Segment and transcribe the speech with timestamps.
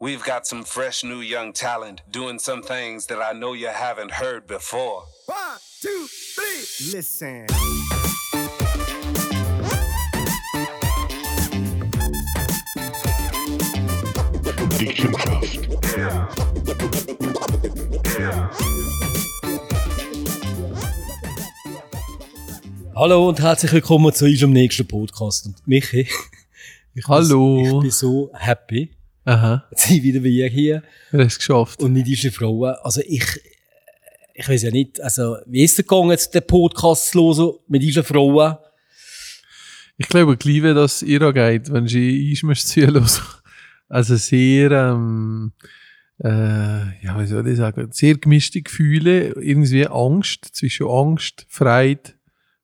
[0.00, 4.12] We've got some fresh new young talent doing some things that I know you haven't
[4.12, 5.02] heard before.
[5.26, 6.92] One, two, three.
[6.92, 7.46] Listen.
[22.94, 25.46] Hallo und herzlich willkommen zu unserem nächsten Podcast.
[25.46, 26.06] Und Michi,
[26.94, 27.56] ich Hallo.
[27.56, 28.92] Bin, ich bin so happy,
[29.28, 31.82] Aha, dass ich wieder wie hier wir haben es geschafft.
[31.82, 32.74] und nicht unsere Frauen.
[32.82, 33.26] Also ich,
[34.32, 37.82] ich weiß ja nicht, also wie ist es gegangen, jetzt den Podcast zu hören mit
[37.82, 38.56] unseren Frauen?
[39.98, 43.06] Ich glaube, gleich wie das ihr auch geht, wenn sie einschmeißt zuhören.
[43.90, 45.52] Also sehr, ähm,
[46.22, 46.28] äh,
[47.02, 52.14] ja, wie soll ich sagen, sehr gemischte Gefühle, irgendwie Angst, zwischen Angst, Freude,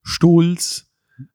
[0.02, 0.86] Stolz,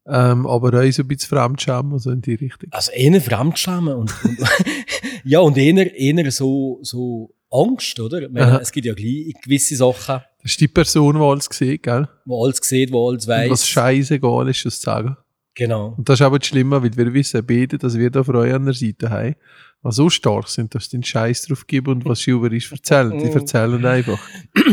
[0.09, 2.69] ähm, aber auch so ein bisschen Fremdscham, also in die Richtung.
[2.71, 4.37] Also eher Fremdschämen und, und
[5.23, 8.23] ja und eher, eher so, so Angst, oder?
[8.23, 8.59] Ich meine, Aha.
[8.59, 12.07] es gibt ja gewisse Sachen, Das ist die Person, die alles sieht, gell?
[12.25, 15.17] wo alles sieht, wo alles Und was scheißegal ist, das zu sagen.
[15.55, 15.95] Genau.
[15.97, 18.65] Und das ist aber das Schlimme, weil wir wissen beide, dass wir da Freude an
[18.65, 19.35] der Seite haben,
[19.83, 22.71] die so stark sind, dass sie den Scheiß drauf geben und was sie über ist
[22.71, 23.17] erzählen.
[23.17, 24.19] Die erzählen einfach.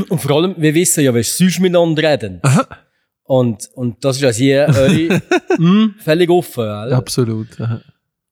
[0.09, 2.41] Und vor allem, wir wissen ja, wie sonst miteinander reden.
[2.43, 2.67] Aha.
[3.27, 5.23] Und, und das ist ja hier eure,
[5.59, 6.63] mm, völlig offen.
[6.63, 6.97] Oder?
[6.97, 7.61] Absolut.
[7.61, 7.81] Aha.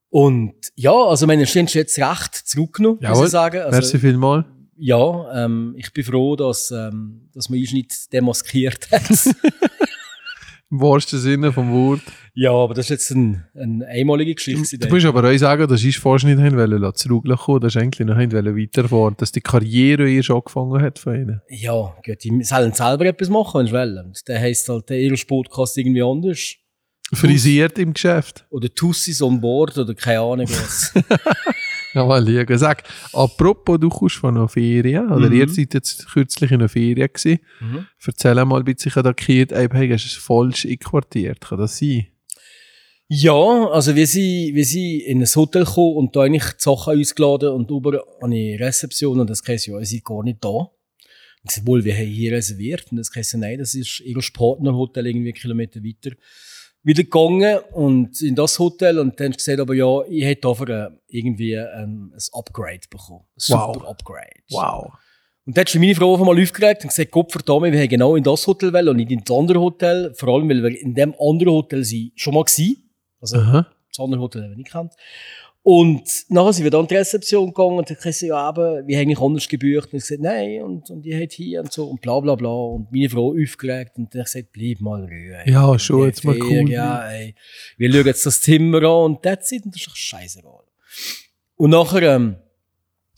[0.08, 3.24] Und ja, also meine Stehen jetzt recht zurückgenommen, muss Jawohl.
[3.24, 3.60] ich sagen.
[3.62, 4.44] Also, Merci vielmals.
[4.76, 9.02] ja, ähm, ich bin froh, dass, ähm, dass man nicht demaskiert hat.
[10.74, 12.00] Im wahrsten Sinne vom Wort.
[12.34, 14.76] ja, aber das ist jetzt ein, eine einmalige Geschichte.
[14.76, 17.60] Du musst aber auch sagen, dass ich fast nicht wollen, lassen zurückkommen.
[17.60, 21.40] Das ist eigentlich noch wollen weiterfahren, dass die Karriere erst angefangen hat von ihnen.
[21.48, 24.12] ja, gut, die sollen selber etwas machen, wenn sie wollen.
[24.26, 26.56] Der heisst halt der Eros Podcast irgendwie anders.
[27.12, 28.44] Frisiert im Geschäft.
[28.50, 30.92] Oder Tussis on board oder keine Ahnung was.
[31.94, 32.58] Ja, mal liegen.
[32.58, 35.36] Sag, apropos, du kommst von einer Ferien, oder Mhm.
[35.36, 37.38] ihr seid jetzt kürzlich in einer Ferien gewesen.
[37.60, 37.86] Mhm.
[38.04, 41.40] Erzähl mal ein bisschen, ich habe da gehört, ey, hey, hast du es falsch einquartiert?
[41.40, 42.06] Kann das sein?
[43.06, 46.98] Ja, also wir sind, wir sind in ein Hotel gekommen und da eigentlich die Sachen
[46.98, 50.48] ausgeladen und über an die Rezeption und das heisst, ja, ihr seid gar nicht da.
[50.48, 50.70] Und
[51.44, 55.06] ich sag, wohl, wir haben hier reserviert und das heisst, nein, das ist ihr Partnerhotel
[55.06, 56.16] irgendwie Kilometer weiter.
[56.84, 60.90] Wieder gegangen und in das Hotel und dann gesagt, aber ja, ich hätte dafür äh,
[61.08, 63.24] irgendwie ähm, ein Upgrade bekommen.
[63.34, 63.84] Ein super Wow.
[63.88, 64.42] Upgrade.
[64.50, 64.92] Wow.
[65.46, 68.16] Und dann hat meine Frau auf einmal aufgeregt und gesagt, Gott verdammt, wir haben genau
[68.16, 70.14] in das Hotel wollen und nicht in das andere Hotel.
[70.14, 72.90] Vor allem, weil wir in dem anderen Hotel sind schon mal gewesen.
[73.20, 73.66] Also, Aha.
[73.88, 74.92] das andere Hotel haben wir nicht kennt.
[75.66, 78.98] Und nachher sind wir dann in die Rezeption gegangen und dann gesagt, ja, eben, wie
[78.98, 79.94] habe ich anders gebucht?
[79.94, 82.50] Und ich gesagt, nein, und, und ich hätte hier und so und bla, bla, bla.
[82.50, 85.46] Und meine Frau aufgeregt und ich gesagt, bleib mal ruhig.
[85.46, 86.68] Ja, schon, jetzt mal cool.
[86.68, 87.34] Ja, ey.
[87.78, 89.64] Wir schauen jetzt das Zimmer an und that's it.
[89.64, 90.64] Und das ist scheißegal.
[91.56, 92.36] Und nachher, ähm,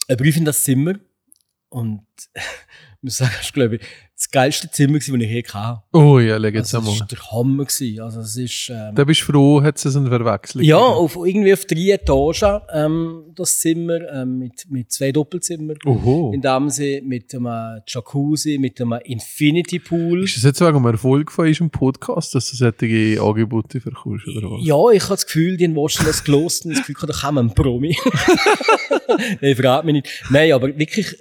[0.06, 1.00] ein Brief in das Zimmer
[1.68, 2.06] und,
[3.06, 3.82] muss sagen, das ist, glaube ich,
[4.16, 5.82] das geilste Zimmer das ich je hatte.
[5.92, 8.00] Oh ja, leg jetzt Also, das war der Hammer gewesen.
[8.00, 10.96] Also, es ist, ähm, Da bist du froh, hat es eine Verwechslung ja, gegeben?
[10.96, 15.76] auf, irgendwie auf drei Etagen, ähm, das Zimmer, ähm, mit, mit zwei Doppelzimmern.
[15.84, 16.32] Oho.
[16.34, 20.24] In dem sie mit einem Jacuzzi, mit einem Infinity Pool.
[20.24, 24.50] Ist das jetzt wegen dem Erfolg von unserem Podcast, dass du solche Angebote verkaufst, oder
[24.50, 24.66] was?
[24.66, 27.38] Ja, ich habe das Gefühl, die haben wahrscheinlich das gelost und das Gefühl, da kommt
[27.38, 27.96] ein Promi.
[29.40, 30.24] Nein, fragt mich nicht.
[30.30, 31.14] Nein, aber wirklich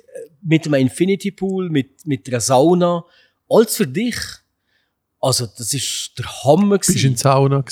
[0.46, 3.04] mit einem Infinity Pool, mit, mit einer Sauna,
[3.50, 4.16] alles für dich.
[5.20, 7.16] Also, das ist der Hammer Bist du in gewesen.
[7.16, 7.64] der Sauna?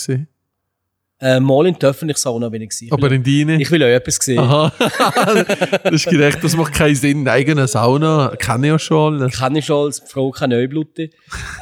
[1.20, 2.92] Äh, mal in der öffentlichen Sauna bin ich gewesen.
[2.92, 3.62] Aber in deine?
[3.62, 4.40] ich will auch etwas sehen.
[4.40, 4.74] Aha.
[5.84, 7.20] das ist gerecht, das macht keinen Sinn.
[7.20, 9.38] Eine eigene Sauna, kenne ich ja schon alles.
[9.38, 11.12] Kann ich schon als Frau keine Neublute.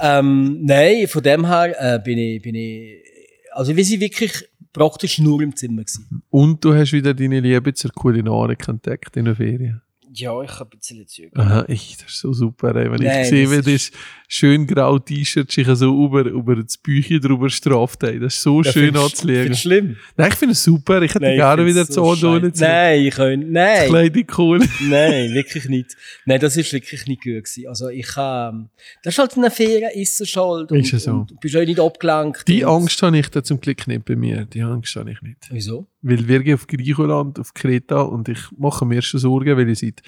[0.02, 3.04] ähm, nein, von dem her äh, bin ich, bin ich,
[3.52, 4.32] also wir sind wirklich
[4.74, 6.24] praktisch nur im Zimmer gewesen.
[6.30, 9.82] Und du hast wieder deine Liebe zur Kulinarik entdeckt in der Ferien.
[10.14, 11.40] Ja, ich habe ein bisschen Züge.
[11.40, 12.92] Aha, ich, das ist so super, ey.
[12.92, 13.92] wenn Nein, ich sehe, wie das
[14.34, 18.18] schön grau T-Shirt sich so über, über das Büchchen drüber straft, ey.
[18.18, 19.44] Das ist so schön anzulegen.
[19.44, 19.98] Findest du schlimm?
[20.16, 21.02] Nein, ich finde es super.
[21.02, 22.52] Ich hätte Nein, gerne wieder so zu Ordnung.
[22.56, 23.90] Nein, ich kann, nein.
[23.90, 24.60] Kleidung cool.
[24.90, 25.98] Nein, wirklich nicht.
[26.26, 27.68] Nein, das ist wirklich nicht gut gewesen.
[27.68, 28.70] Also ich, ähm,
[29.04, 30.72] das ist halt eine Ferien, ist es halt.
[30.72, 31.12] Ist ja so.
[31.12, 32.48] Und du bist auch nicht abgelenkt.
[32.48, 34.46] Die Angst habe ich da zum Glück nicht bei mir.
[34.46, 35.50] Die Angst habe ich nicht.
[35.50, 35.88] Wieso?
[36.02, 39.80] Weil wir gehen auf Griechenland, auf Kreta und ich mache mir schon Sorgen, weil ich
[39.80, 40.02] seit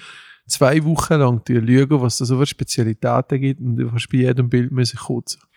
[0.46, 4.48] zwei Wochen lang schaue, was da so für Spezialitäten gibt und du fast bei jedem
[4.48, 5.40] Bild müssen kotzen.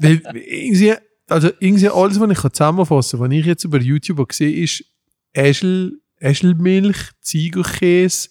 [0.00, 0.94] weil irgendwie,
[1.28, 4.84] also irgendwie alles, was ich zusammenfassen kann, was ich jetzt über YouTube gesehen ist
[5.32, 8.30] Eschel, Eschelmilch, Ziegelkäse,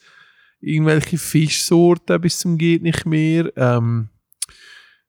[0.60, 3.52] irgendwelche Fischsorten bis zum geht nicht mehr.
[3.56, 4.10] Ähm,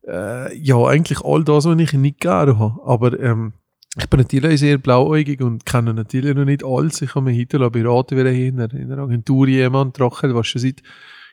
[0.07, 2.81] äh, ja, eigentlich all das, was ich nicht gerne habe.
[2.85, 3.55] Aber ähm,
[4.01, 7.03] Ich bin natürlich sehr blauäugig und kenne natürlich noch nicht alles.
[7.03, 10.61] Ich habe mich heute beraten, wie in einer, in einer Agentur jemand trocken, was schon
[10.61, 10.83] seit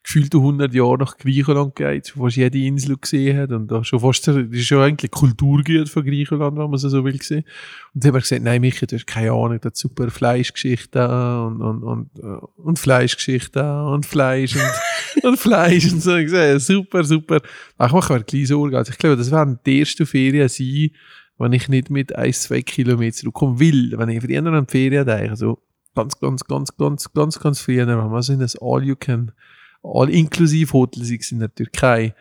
[0.05, 3.99] gefühlt 100 Jahren nach Griechenland geht, schon fast jede Insel gesehen hat und da schon
[3.99, 7.43] fast, das ist schon eigentlich Kulturgut von Griechenland, wenn man es so will sehen.
[7.93, 11.61] Und dann haben wir gesagt, nein, Michi, du hast keine Ahnung, das super Fleischgeschichte und,
[11.61, 16.15] und, und, äh, und Fleischgeschichte und Fleisch und, und Fleisch und so.
[16.15, 17.41] Ich sage, super, super.
[17.79, 18.77] Ach, machen wir kleines Sorge.
[18.77, 20.91] Also ich glaube, das werden die ersten Ferien sein,
[21.37, 23.93] wenn ich nicht mit ein, zwei Kilometer zurückkommen will.
[23.97, 25.59] Wenn ich früher an die Ferien denke, so
[25.95, 29.31] ganz, ganz, ganz, ganz, ganz, ganz früher, wenn man so in das All-You-Can
[29.85, 32.13] all inklusive Hotels in der Türkei.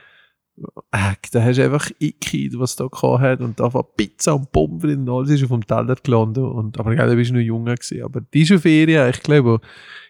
[0.92, 4.84] Äh, da hast du einfach Iki, was da hat und da war Pizza und Pommes
[4.84, 6.44] und alles ist auf dem Teller gelandet.
[6.44, 8.04] Und, aber ja, da bist du noch jünger gewesen.
[8.04, 9.60] Aber diese Ferien, ich glaube,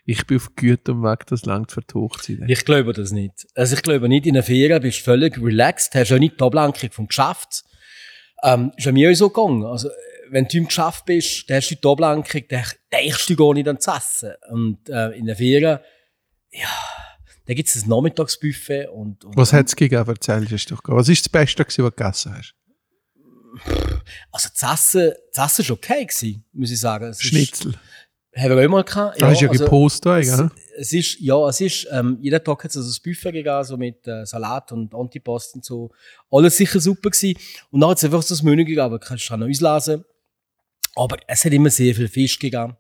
[0.05, 2.41] ich bin auf gutem Weg, das langt für die Hochzeit.
[2.47, 3.47] Ich glaube das nicht.
[3.55, 6.45] Also ich glaube nicht, in einer Ferien bist du völlig relaxed, hast auch nicht die
[6.45, 7.65] Ablenkung vom Geschäft.
[8.45, 9.65] Ähm, ist ja mir auch so gegangen.
[9.65, 9.89] Also,
[10.31, 13.69] wenn du im Geschäft bist, dann hast du die Ablenkung, dann denkst du gar nicht
[13.69, 14.35] an das Essen.
[14.51, 15.79] Und äh, in der Ferien,
[16.51, 16.69] ja,
[17.47, 18.89] da gibt es ein Nachmittagsbuffet.
[18.89, 20.05] Und, und was hat es gegeben?
[20.07, 20.81] Erzähl es doch.
[20.85, 22.55] Was ist das Beste, was du gegessen hast?
[24.33, 27.07] Also das Essen, das Essen war okay, gewesen, muss ich sagen.
[27.07, 27.71] Es Schnitzel.
[27.71, 29.21] Ist, haben wir auch mal gehabt.
[29.21, 30.51] Ja, hast du ja also, gepostet, gell?
[30.77, 33.77] Es ist, ja, es ist, ähm, jeden Tag hat es also ein Buffet gegeben, so
[33.77, 35.91] mit äh, Salat und Antipost und so.
[36.31, 37.39] Alles sicher super gewesen.
[37.71, 40.05] Und dann hat es einfach so das Menü gegeben, aber kannst du noch auslesen.
[40.97, 42.77] Aber es hat immer sehr viel Fisch gegeben,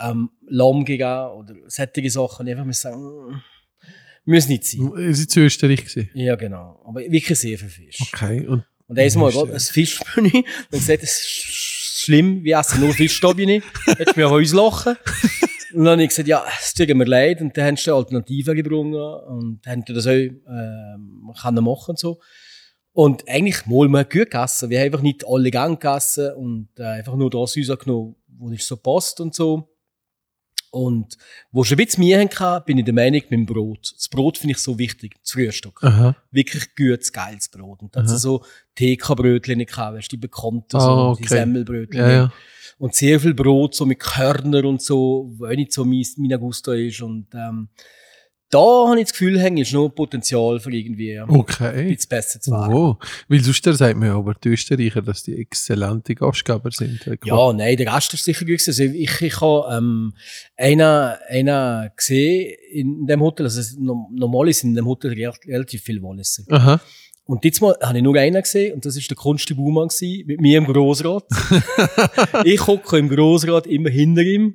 [0.00, 2.46] ähm, Lamm gegeben oder sättige Sachen.
[2.46, 3.42] Ich einfach muss sagen, mm,
[4.24, 4.92] muss nicht sein.
[4.98, 6.10] Ihr seid zu Österreich gewesen?
[6.14, 6.82] Ja, genau.
[6.84, 7.98] Aber wirklich sehr viel Fisch.
[8.12, 8.46] Okay.
[8.46, 11.66] Und, Und einmal geht ein Fischmenü, dann sagt es ist
[12.04, 13.64] schlimm, wie essen nur Fisch da bin ich.
[13.86, 14.96] Hättest mir auch auslachen.
[15.76, 17.42] Und dann habe ich gesagt, ja, es tut mir leid.
[17.42, 22.18] Und dann haben sie Alternativen gebrungen und haben das auch können machen und so.
[22.92, 24.70] Und eigentlich mal mal gut gegessen.
[24.70, 28.66] Wir haben einfach nicht alle Gänge gegessen und äh, einfach nur das rausgenommen, wo es
[28.66, 29.68] so passt und so.
[30.70, 31.18] Und
[31.52, 33.92] wo schon ein bisschen mehr hatten, bin ich der Meinung mit dem Brot.
[33.94, 35.82] Das Brot finde ich so wichtig, das Frühstück.
[35.82, 36.16] aha.
[36.30, 37.82] Wirklich gutes, geiles Brot.
[37.82, 38.16] Und da hat Aha.
[38.16, 38.42] es so
[38.76, 41.22] TK-Brötchen gehabt, weißt du, die bekannten, so, okay.
[41.22, 42.00] die Semmelbrötchen.
[42.00, 42.32] Ja, ja.
[42.78, 46.72] Und sehr viel Brot, so mit Körner und so, auch nicht so mein, mein Gusto
[46.72, 47.00] ist.
[47.00, 47.68] Und ähm,
[48.50, 51.88] da habe ich das Gefühl, hängt ist noch Potenzial für irgendwie ein Okay.
[51.94, 52.74] bisschen besser zu werden.
[52.74, 52.96] Oh.
[53.28, 57.00] Weil sonst sagt man ja aber die Österreicher, dass die exzellente Gastgeber sind.
[57.24, 58.60] Ja, nein, der Rest ist sicher gut.
[58.66, 60.12] Also ich, ich habe ähm,
[60.56, 60.80] einen,
[61.28, 63.46] einen gesehen in dem Hotel.
[63.46, 66.44] Also normal ist in dem Hotel re- relativ viel Walliser.
[66.50, 66.80] Aha.
[67.28, 70.26] Und jetzt mal habe ich nur einen gesehen und das ist der Kunsti Baumann gewesen,
[70.26, 71.24] mit mir im Grossrat.
[72.44, 74.54] ich hocke im Grossrat immer hinter ihm.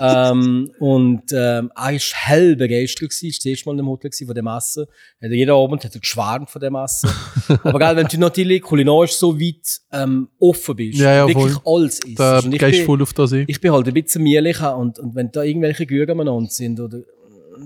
[0.00, 3.28] Ähm, und ähm, er ist hell begeistert gewesen.
[3.36, 4.88] Das erste Mal in dem Hotel gewesen von der Masse.
[5.22, 7.08] Hat jeden Abend hat er geschwärmt von der Masse.
[7.62, 11.74] Aber geil, wenn du natürlich kulinarisch so weit ähm, offen bist, Ja, ja, wirklich voll.
[11.76, 12.18] alles isst.
[12.18, 13.44] Da gehst du bin- voll auf das ein.
[13.46, 16.98] ich bin halt ein bisschen miellicher und, und wenn da irgendwelche Gürgen aneinander sind, oder,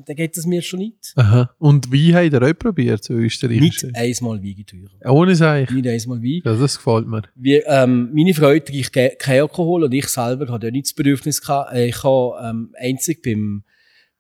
[0.06, 1.12] dann geht das mir schon nicht.
[1.16, 1.50] Aha.
[1.58, 3.60] Und wie habt ihr auch probiert, so Österreich?
[3.60, 5.12] Nicht einmal Wein teuer.
[5.12, 5.70] Ohne Seich.
[5.70, 6.42] Nicht einmal Wein.
[6.44, 7.22] Ja, das gefällt mir.
[7.34, 10.94] Wir, ähm, meine Frau trinkt ke- keinen Alkohol und ich selber hatte auch nicht das
[10.94, 11.72] Bedürfnis gehabt.
[11.72, 13.62] Äh, Ich habe ähm, einzig beim,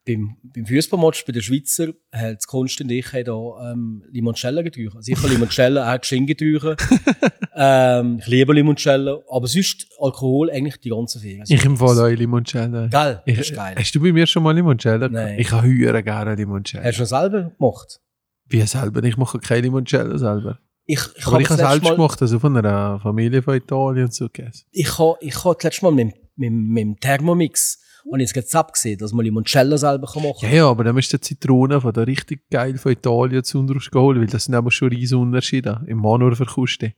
[0.06, 4.62] beim, beim Fußballmatch bei den Schweizer, hat das Kunst und ich haben da ähm, Limoncello
[4.62, 4.96] getrunken.
[4.96, 6.76] Also ich habe Limoncello auch getrunken.
[7.56, 11.40] ähm, ich liebe Limoncello, aber sonst Alkohol eigentlich die ganze Ferien.
[11.40, 12.88] Also, Ich empfehle euch Limoncello.
[12.90, 13.74] Geil, das Ich, ist geil.
[13.78, 15.08] Hast du bei mir schon mal Limoncello?
[15.08, 15.38] Nein.
[15.38, 16.84] Ich habe höher gerne Limoncello.
[16.84, 18.00] Hast du selber gemacht?
[18.46, 19.02] Wie selber?
[19.04, 20.58] Ich mache keine Limoncello selber.
[20.86, 24.12] Ich, ich Aber ich habe selbst Mal- gemacht, also von einer Familie von Italien und
[24.14, 24.28] so.
[24.70, 28.54] Ich habe ich ha das letzte Mal mit, mit, mit dem Thermomix und jetzt jetzt
[28.54, 31.80] abgesehen, dass man Limoncello selber kann machen Ja, ja, aber dann musst du die Zitronen
[31.80, 35.18] von der richtig geil von Italien zu uns geholt, weil das sind aber schon riesen
[35.18, 36.92] Unterschiede im Manor verkosten.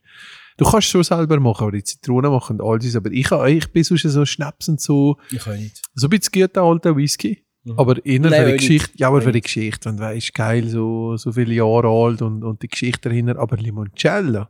[0.57, 2.95] Du kannst es schon selber machen, aber die Zitronen machen alles.
[2.95, 5.81] Aber ich, ich bin sonst so Schnaps und so, Ich kann nicht.
[5.93, 7.43] so ein bisschen guter alter Whisky.
[7.63, 7.79] Mhm.
[7.79, 8.59] Aber eher Nein, für die nicht.
[8.59, 8.91] Geschichte.
[8.97, 9.41] Ja, aber für die.
[9.41, 9.89] Geschichte.
[9.89, 13.37] Und weißt, geil, so, so viele Jahre alt und, und die Geschichte dahinter.
[13.37, 14.47] Aber Limoncello.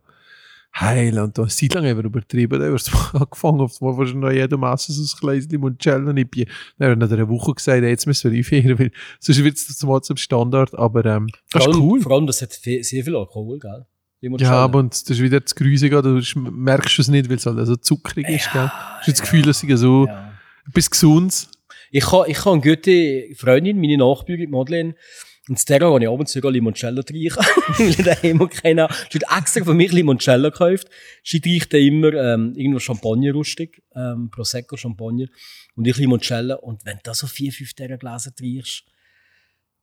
[0.79, 2.60] Heil, und da ist Zeit lang eben übertrieben.
[2.60, 6.46] Da hast du angefangen, auf einmal fast noch jedem Essen so ein kleines Limoncello nippen.
[6.77, 9.55] Dann haben wir nach einer Woche gesagt, hey, jetzt müssen wir einführen, weil sonst wird
[9.57, 10.74] es mal zum Standard.
[10.75, 12.01] Aber ähm, das vor ist allem, cool.
[12.01, 13.86] Vor allem, das hat fe- sehr viel Alkohol, gell?
[14.19, 17.63] Ja, aber und das ist wieder das Grüßige, du merkst es nicht, weil es halt
[17.67, 18.51] so zuckrig ist.
[18.51, 18.63] Gell?
[18.65, 20.31] Du hast das Gefühl, dass es so Ja.
[20.67, 21.50] etwas Gesundes.
[21.91, 24.96] Ich habe ich ha eine gute Freundin, meine Nachbürin, Madeleine,
[25.50, 27.38] und der gehe ich abends sogar Limoncello trinken,
[27.77, 28.94] weil ich daheim auch keine habe.
[29.12, 30.88] Sie hat extra für mich Limoncello gekauft.
[31.24, 35.27] Sie trinkt dann immer ähm, irgendwo Champagner rustig, ähm, Prosecco, Champagner,
[35.75, 36.58] und ich Limoncello.
[36.60, 38.84] Und wenn du da so vier, fünf dieser Gläser trinkst,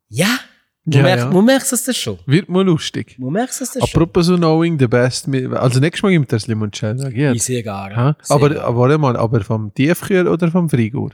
[0.09, 0.39] ja,
[0.85, 1.43] Wo, Ja, merkst, ja.
[1.43, 2.19] merkst du das schon?
[2.27, 3.17] Wird mal lustig.
[3.19, 3.83] Wo merkst du das schon?
[3.83, 7.09] Apropos so Knowing the Best, also nächstes Mal gibt es das Limoncello.
[7.09, 7.33] Ja.
[7.33, 8.31] Ich sehe gar nicht.
[8.31, 11.11] Aber warte mal, aber vom Tiefkühl oder vom Frigur?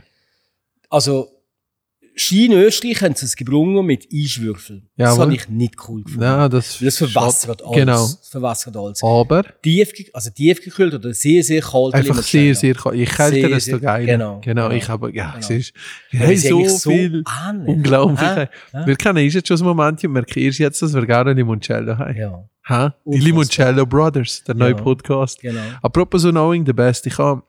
[0.88, 1.39] Also,
[2.16, 4.88] Ski in Österreich haben sie es gebrungen mit Eiswürfeln.
[4.96, 5.20] das Jawohl.
[5.22, 6.24] habe ich nicht cool gefunden.
[6.24, 7.76] Nein, das, das verwässert alles.
[7.76, 7.92] Genau.
[8.02, 9.02] Das verwässert alles.
[9.02, 11.94] Aber Tief, also tiefgekühlt oder sehr, sehr kalt.
[11.94, 12.96] einfach sehr, sehr kalt.
[12.96, 14.06] Je kälter, desto sehr- geiler.
[14.06, 14.64] genau, genau.
[14.68, 14.76] genau.
[14.76, 15.46] Ich habe, ja, Genau.
[15.46, 17.22] siehst du, wir Ja, haben so so viel.
[17.48, 17.68] ähnlich.
[17.68, 18.20] Unglaublich.
[18.20, 18.48] Hä?
[18.72, 18.78] Hä?
[18.86, 22.16] Wir kennen jetzt schon ein Moment und merkst jetzt, dass wir gerne Limoncello haben.
[22.16, 22.94] Ja, Ha?
[23.06, 23.18] Die.
[23.18, 24.76] Limoncello Brothers, der neue Ja.
[24.76, 25.40] Podcast.
[25.40, 25.60] genau.
[25.82, 27.42] Apropos so Knowing the Best, ich habe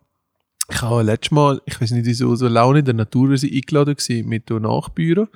[0.72, 4.50] ich habe letztes Mal, ich weiß nicht wieso, so Laune der Natur eingeladen gewesen mit
[4.50, 5.28] dem Nachbüro.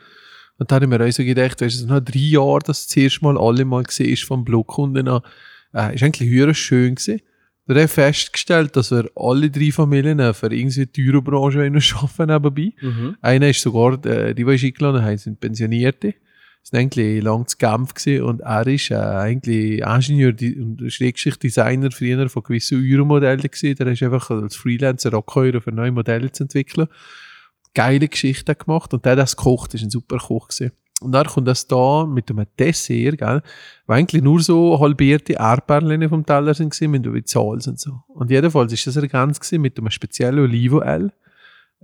[0.58, 2.96] Und da habe ich mir auch so gedacht, weißt du, nach drei Jahren, dass das
[2.96, 5.22] erste Mal alle mal gesehen ist vom Blockkunden an,
[5.74, 7.22] äh, ist eigentlich höher schön gewesen.
[7.68, 12.32] Da habe ich festgestellt, dass wir alle drei Familien für irgendwie die Türenbranche wollen arbeiten
[12.32, 12.74] nebenbei.
[12.82, 13.18] Mhm.
[13.22, 16.13] Einer ist sogar, äh, die, die ich eingeladen habe, sind Pensionierte.
[16.72, 17.94] War eigentlich lang zu Genf
[18.24, 23.42] und er ist äh, eigentlich Ingenieur und Schrägstrich Designer früher von gewissen Euromodellen.
[23.42, 26.88] Der ist einfach als Freelancer angeheuert, für neue Modelle zu entwickeln.
[27.76, 30.72] Geile Geschichten gemacht und der hat das gekocht, ist ein super Koch gewesen.
[31.02, 33.42] Und dann kommt das da mit einem Dessert, gell,
[33.86, 38.02] wo eigentlich nur so halbierte Erdbeerchen vom Teller sind mit Salz und so.
[38.08, 41.12] Und jedenfalls ist das gewesen mit einem speziellen Olivenöl.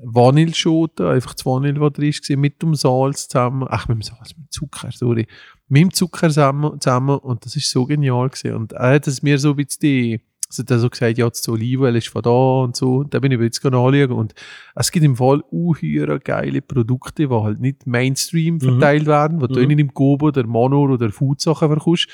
[0.03, 4.36] Vanilleschote, einfach das Vanille, was drin war, mit dem Salz zusammen, ach, mit dem Salz,
[4.36, 5.27] mit dem Zucker, sorry,
[5.67, 8.55] mit dem Zucker zusammen, zusammen und das ist so genial gewesen.
[8.55, 11.29] Und er hat es mir so ein bisschen, die, also hat er so gesagt, ja,
[11.29, 12.29] das Olivenöl ist von da
[12.63, 14.12] und so, und da bin ich jetzt anschauen.
[14.12, 14.34] Und
[14.75, 19.60] es gibt im Fall unheuer geile Produkte, die halt nicht Mainstream verteilt werden, wo du
[19.62, 19.67] Mhm.
[19.67, 22.10] nicht im Gobo oder Manor oder Food-Sachen verkaufst,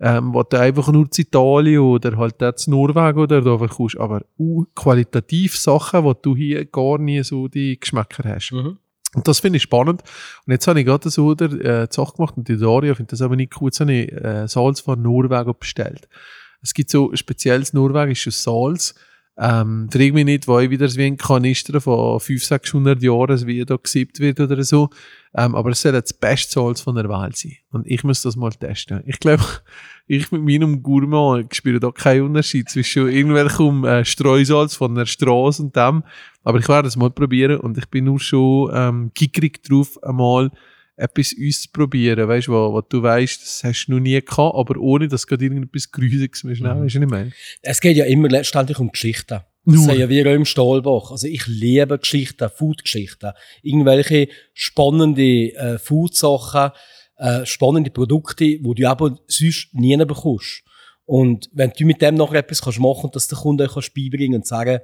[0.00, 3.98] ähm, wo du einfach nur zu Italien oder halt auch zu Norwegen oder da verkaufst,
[3.98, 8.52] aber uh, qualitativ Sachen, wo du hier gar nie so die Geschmäcker hast.
[8.52, 8.78] Mhm.
[9.14, 10.02] Und das finde ich spannend.
[10.44, 13.12] Und jetzt habe ich gerade so der, äh, die Sache gemacht und die Daria findet
[13.12, 16.08] das aber nicht gut, so eine äh, Salz von Norwegen bestellt.
[16.60, 18.94] Es gibt so spezielles norwegisches Salz,
[19.36, 23.64] ähm, frag mich nicht, wo ich wieder wie ein Kanister von 500, 600 Jahren, wie
[23.64, 24.90] da gesiebt wird oder so.
[25.36, 27.56] Ähm, aber es soll das beste Salz von der Welt sein.
[27.72, 29.02] Und ich muss das mal testen.
[29.06, 29.42] Ich glaube,
[30.06, 35.62] ich mit meinem Gourmand spüre da keinen Unterschied zwischen irgendwelchem äh, Streusalz von der Straße
[35.64, 36.04] und dem.
[36.44, 40.52] Aber ich werde es mal probieren und ich bin nur schon ähm, gierig drauf, einmal
[40.96, 42.28] etwas auszuprobieren.
[42.28, 45.44] Weißt du, was, du weißt, das hast du noch nie gehabt, aber ohne dass gerade
[45.44, 46.84] irgendetwas Grüsiges mehr schnell, Mhm.
[46.84, 47.32] weißt du, was ich meine?
[47.62, 49.40] Es geht ja immer letztendlich um Geschichten.
[49.66, 49.86] Nur.
[49.86, 51.10] Das ja auch im Stahlbach.
[51.10, 53.32] Also ich liebe Geschichten, Food-Geschichten.
[53.62, 56.72] Irgendwelche spannende äh, Food-Sachen,
[57.16, 60.62] äh, spannende Produkte, die du aber sonst nie bekommst.
[61.06, 63.94] Und wenn du mit dem noch etwas kannst machen und das der Kunde auch kannst
[63.94, 64.80] beibringen und sagen,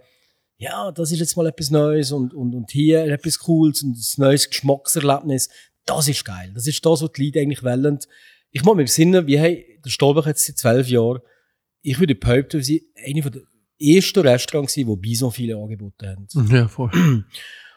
[0.56, 4.02] ja, das ist jetzt mal etwas Neues und, und, und hier etwas Cooles und ein
[4.18, 5.48] neues Geschmackserlebnis,
[5.90, 6.52] das ist geil.
[6.54, 7.98] Das ist das, was die Leute eigentlich wollen.
[8.50, 11.20] Ich muss mir besinnen, wir haben der Stahlbach jetzt seit zwölf Jahren,
[11.82, 13.42] ich würde behaupten, sind eine von der
[13.78, 16.48] ersten Restaurants, gewesen, die Bison viele angeboten haben.
[16.50, 16.90] Ja, voll.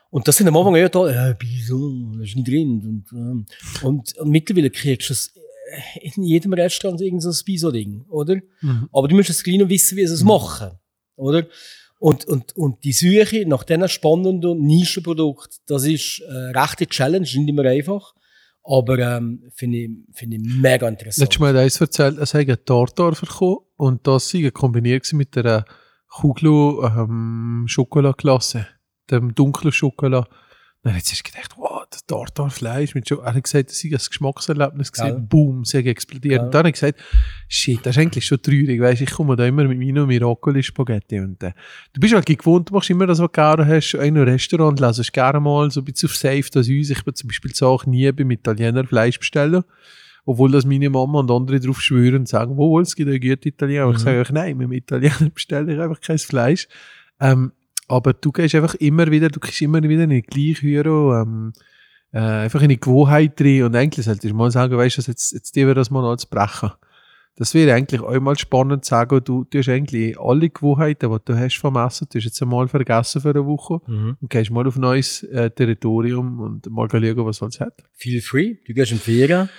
[0.10, 2.84] Und das sind am Anfang eher da, äh, Bison, das ist nicht drin.
[2.86, 3.46] Und, ähm,
[3.82, 8.36] und, und mittlerweile kriegst du es äh, in jedem Restaurant irgend so ein Bison-Ding, oder?
[8.62, 8.90] Mhm.
[8.92, 10.78] Aber du musst es gleich noch wissen, wie sie es machen,
[11.16, 11.48] oder?
[12.04, 17.48] Und, und, und die Suche nach diesen spannenden Nischenprodukten, das ist eine rechte Challenge, nicht
[17.48, 18.14] immer einfach.
[18.62, 21.24] Aber ähm, finde ich, finde ich mega interessant.
[21.24, 25.34] Letztes Mal hat eins erzählt, er sei einen Tartar verkommen und das sei kombiniert mit
[25.38, 25.64] der
[26.10, 28.68] Kugel ähm, Schokoladklasse,
[29.10, 30.28] dem dunklen Schokolad.
[30.82, 33.98] Dann hat sie gedacht, wow, das Tartarfleisch mit Scho Er hat gesagt, das sei ein
[33.98, 35.28] Geschmackserlebnis gewesen.
[35.28, 36.38] Boom, sie hat explodiert.
[36.38, 36.46] Geil.
[36.46, 37.00] Und dann hat er gesagt,
[37.48, 41.20] shit, das ist eigentlich schon traurig, weisst, ich komme da immer mit meinem Miracoli Spaghetti
[41.20, 41.52] und äh,
[41.94, 44.80] du bist halt gewohnt, du machst immer das, was du gerne hast, in einem Restaurant,
[44.80, 46.90] lässt gerne mal so ein bisschen auf Safe das uns.
[46.90, 49.64] Ich würde zum Beispiel die Sache nie beim Italiener Fleisch bestellen.
[50.26, 53.50] Obwohl das meine Mama und andere drauf schwören und sagen, wo es gibt ja gute
[53.50, 53.84] Italiener.
[53.84, 54.04] Aber ich Mhm.
[54.04, 56.68] sage euch, nein, mit dem Italiener bestelle ich einfach kein Fleisch.
[57.20, 57.52] Ähm,
[57.90, 61.52] aber du gehst einfach immer wieder, du kriegst immer wieder in die gleiche Hüre, ähm,
[62.14, 63.64] äh, einfach in die Gewohnheit drin.
[63.64, 66.26] Und eigentlich solltest du mal sagen, weißt du, jetzt, jetzt dir wir das mal als
[66.26, 66.72] brechen.
[67.36, 71.18] Das wäre eigentlich auch mal spannend zu sagen, du, du hast eigentlich alle Gewohnheiten, die
[71.26, 74.18] du hast vom Essen, du hast jetzt einmal vergessen für eine Woche Mhm.
[74.22, 77.74] und gehst mal auf neues äh, Territorium und mal schauen, was es hat.
[77.94, 79.50] Feel free, du gehst in die Ferien.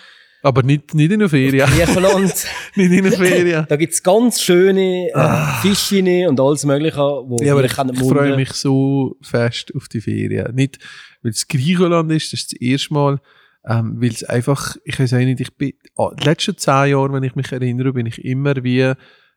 [0.44, 1.66] Aber nicht, nicht in der Ferien.
[1.66, 2.46] Griechenland.
[2.74, 3.64] nicht in der Ferien.
[3.66, 8.36] Da gibt's ganz schöne äh, Fischchen und alles Mögliche, wo Ja, aber ich, ich freue
[8.36, 10.54] mich so fest auf die Ferien.
[10.54, 10.78] Nicht,
[11.22, 13.20] weil es Griechenland ist, das ist das erste Mal,
[13.66, 17.14] ähm, weil es einfach, ich weiß auch nicht, ich bin, ah, die letzten zehn Jahre,
[17.14, 18.92] wenn ich mich erinnere, bin ich immer wie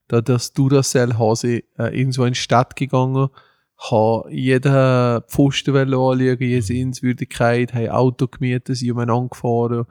[0.10, 3.30] da das Duracell-Hase äh, in die Stadt gegangen,
[3.90, 9.86] habe jeden Pfosten anschauen, jede Sehenswürdigkeit, habe Auto gemietet, sind umeinander gefahren,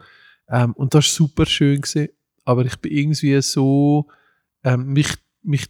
[0.48, 1.80] Ähm, und das war super schön.
[1.80, 2.08] Gewesen.
[2.44, 4.06] Aber ich bin irgendwie so,
[4.64, 5.08] ähm, mich,
[5.42, 5.66] mich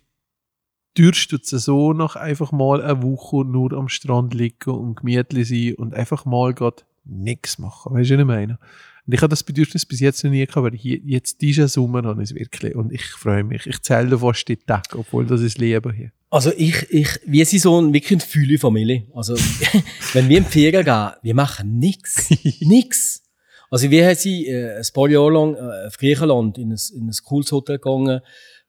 [0.97, 5.75] dürstet es so nach einfach mal eine Woche nur am Strand liegen und gemütlich sein
[5.75, 7.95] und einfach mal gerade nichts machen.
[7.95, 8.59] Weißt du, was ich meine?
[9.07, 12.03] Und ich habe das Bedürfnis bis jetzt noch nie gehabt, aber hier, jetzt diesen Sommer
[12.03, 12.75] habe ich es wirklich.
[12.75, 13.67] Und ich freue mich.
[13.67, 16.11] Ich zähle fast die Tage, obwohl das ist Leben hier.
[16.29, 19.07] Also ich, ich, wir sind so ein, wirklich eine Familie.
[19.15, 19.35] Also,
[20.13, 22.29] wenn wir in die Ferien gehen, wir machen nix.
[22.61, 23.23] nix.
[23.71, 27.17] Also wir sind äh, ein paar Jahre lang äh, auf Griechenland in ein, in ein
[27.25, 28.21] cooles Hotel gegangen,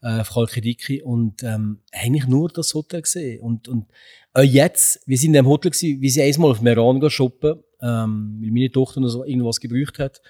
[0.02, 3.42] äh, auf Chalkidiki, und ähm, eigentlich nur das Hotel gesehen.
[3.42, 3.88] Und, und
[4.34, 8.40] auch jetzt, wir sind in dem Hotel gewesen, wir sind einmal auf Meran shoppen, ähm,
[8.42, 10.22] weil meine Tochter noch so irgendwas gebraucht hat.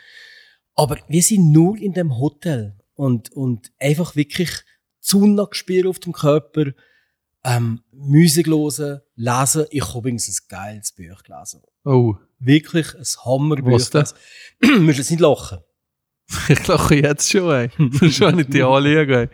[0.76, 4.52] Aber wir sind nur in dem Hotel und, und einfach wirklich
[5.00, 6.72] Sonne gespürt auf dem Körper,
[7.44, 9.66] ähm, Musik hören, lesen.
[9.70, 11.62] Ich habe übrigens ein geiles Buch gelesen.
[11.86, 13.72] Oh, Wirklich ein Hammerbuch.
[13.72, 14.06] Was denn?
[14.62, 15.60] Du musst jetzt nicht lachen.
[16.50, 17.70] ich lache jetzt schon, ey.
[18.12, 19.30] schon nicht die anschauen, ey.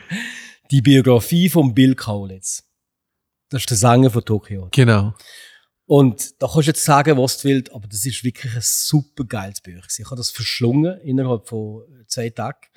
[0.72, 2.64] Die Biografie von Bill Kaulitz.
[3.50, 4.70] Das ist der Sänger von Tokio.
[4.72, 5.14] Genau.
[5.86, 9.26] Und da kannst du jetzt sagen, was du willst, aber das ist wirklich ein super
[9.26, 9.86] geiles Buch.
[9.98, 12.68] Ich habe das verschlungen innerhalb von zwei Tagen.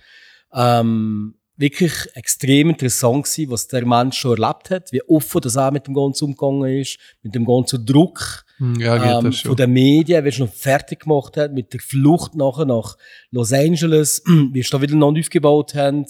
[0.52, 5.70] Ähm, wirklich extrem interessant gewesen, was der Mensch schon erlebt hat, wie offen das auch
[5.70, 10.24] mit dem Ganzen umgegangen ist, mit dem ganzen Druck Hm, Ja, ähm, von den Medien,
[10.24, 12.96] wie er noch fertig gemacht hat, mit der Flucht nachher nach
[13.30, 16.04] Los Angeles, wie sie da wieder neu aufgebaut haben.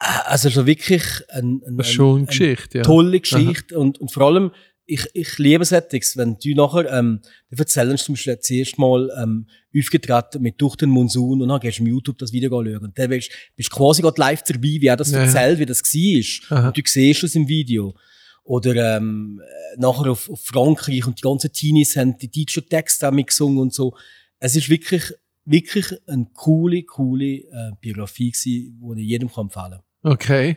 [0.00, 2.84] Äh, Also schon wirklich ein, ein, Das ist schon eine ein, Geschichte, ja.
[2.84, 4.50] tolle Geschichte und, und vor allem,
[4.84, 7.20] ich, ich liebe Settings, wenn du nachher, ähm,
[7.50, 9.46] du erzählst zum Beispiel zuerst mal, ähm,
[9.76, 12.78] aufgetreten mit durch den Monsun und dann gehst du auf YouTube das Video schauen.
[12.78, 15.24] Und dann bist, bist du quasi gerade live dabei, wie er das Ja, ja.
[15.24, 16.58] erzählt, wie das war.
[16.58, 16.66] Aha.
[16.68, 17.94] Und du siehst es im Video.
[18.44, 23.08] Oder ähm, äh, nachher auf, auf Frankreich und die ganzen Teenies haben die deutschen Texte
[23.08, 23.96] auch mitgesungen und so.
[24.40, 25.12] Es ist wirklich,
[25.44, 29.70] wirklich eine coole, coole äh, Biografie gewesen, die ich jedem kann empfehlen
[30.02, 30.12] kann.
[30.12, 30.56] Okay.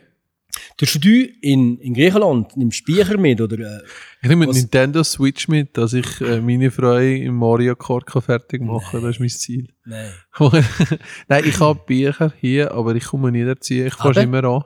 [0.78, 1.10] Tust du
[1.42, 3.82] in, in Griechenland, nimmst du Bücher mit oder äh,
[4.22, 8.62] Ich nehme Was- Nintendo Switch mit, dass ich äh, meine Freude im Mario Kart fertig
[8.62, 9.02] machen kann.
[9.04, 9.68] Das ist mein Ziel.
[9.86, 10.12] nein.
[11.28, 13.74] Nein, ich habe Bücher hier, aber ich komme nicht dazu.
[13.74, 14.64] Ich fange immer an.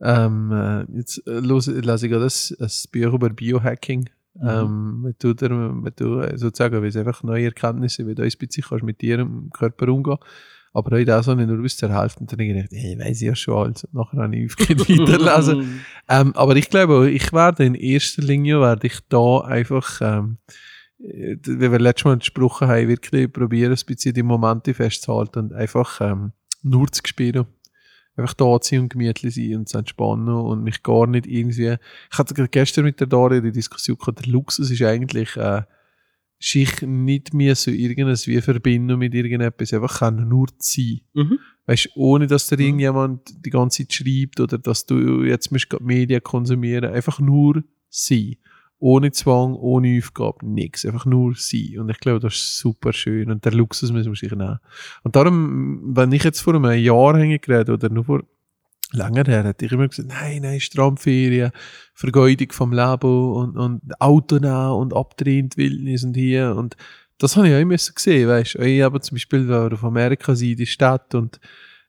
[0.00, 4.08] Ähm, äh, jetzt äh, los- lese ich gerade ein, ein Buch über Biohacking.
[4.34, 4.48] Mhm.
[4.48, 5.48] Ähm, du, der,
[5.96, 9.20] du äh, sozusagen, weil es einfach neue Erkenntnisse, wie du ein bisschen kannst mit dir
[9.20, 10.18] im Körper umgehen
[10.74, 12.20] aber heute auch so nicht nur bis zur Hälfte.
[12.20, 13.84] Und dann habe ich gedacht, hey, weiss ich ja schon alles.
[13.84, 15.80] Und nachher habe ich aufgehört weiterlesen.
[16.06, 20.36] Ähm, aber ich glaube, ich werde in erster Linie werde ich da einfach, ähm,
[20.98, 25.52] äh, wie wir letztes Mal gesprochen haben, wirklich probieren, ein bisschen die Momente festzuhalten und
[25.54, 26.32] einfach ähm,
[26.62, 27.46] nur zu spielen.
[28.16, 31.76] Einfach da sein und gemütlich sein und zu entspannen und mich gar nicht irgendwie.
[32.12, 35.62] Ich hatte gestern mit der Daria die Diskussion gehabt, der Luxus ist eigentlich, äh,
[36.44, 41.00] sich nicht mehr so irgendwas wie verbinden mit irgendetwas, einfach kann nur sein.
[41.14, 41.38] Mhm.
[41.66, 42.62] Weißt ohne dass dir Mhm.
[42.64, 47.64] irgendjemand die ganze Zeit schreibt oder dass du jetzt musst grad Medien konsumieren einfach nur
[47.88, 48.36] sein.
[48.78, 50.84] Ohne Zwang, ohne Aufgabe, nichts.
[50.84, 51.78] Einfach nur sein.
[51.78, 53.30] Und ich glaube, das ist super schön.
[53.30, 54.58] Und der Luxus müssen wir sich nehmen.
[55.04, 58.22] Und darum, wenn ich jetzt vor einem Jahr hänge geredet oder nur vor
[58.92, 61.52] länger her, hätte ich immer gesagt, nein, nein, Strandferien,
[61.94, 66.54] Vergeudung vom Leben und, und Auto und die Wildnis und hier.
[66.56, 66.76] Und
[67.18, 68.84] das habe ich auch immer gesehen, weißt du.
[68.84, 71.40] Habe zum Beispiel wenn wir auf Amerika sein, die Stadt und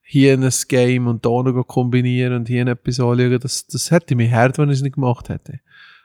[0.01, 4.29] hier ein Game und da noch kombinieren und hier etwas anschauen, das, das hätte mir
[4.29, 5.60] hart, wenn ich es nicht gemacht hätte.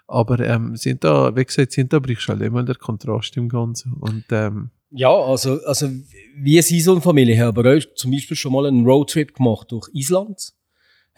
[0.06, 3.48] Aber ähm, sind da, wie gesagt, sind da brichst du halt immer der Kontrast im
[3.48, 3.92] Ganzen.
[3.92, 5.88] Und ähm, Ja, also, also
[6.36, 9.70] wir sind so eine Familie, haben aber auch zum Beispiel schon mal einen Roadtrip gemacht
[9.70, 10.52] durch Island.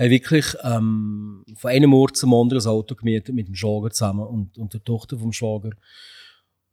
[0.02, 4.26] Haben wirklich ähm, von einem Ort zum anderen das Auto gemietet mit dem Schwager zusammen
[4.26, 5.70] und, und der Tochter vom Schwager.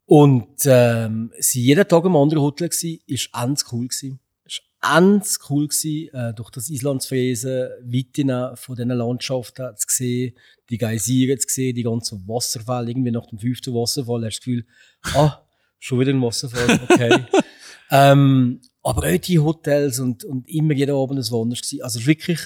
[0.10, 4.18] Und ähm, sie jeden Tag im anderen Hotel gsi, ist ganz cool gsi.
[4.44, 9.86] Ist ganz cool gsi, äh, durch das Island zu reisen, Weiten von diesen Landschaften zu
[9.88, 10.34] sehen,
[10.72, 12.90] die Geysire zu sehen, die ganzen Wasserfälle.
[12.90, 14.66] Irgendwie nach dem fünften Wasserfall hast du das Gefühl,
[15.14, 15.46] ah,
[15.78, 17.26] schon wieder ein Wasserfall, okay.
[17.92, 21.84] ähm, aber auch die Hotels und, und immer jeden Abend ein Wanders gsi.
[21.84, 22.40] Also wirklich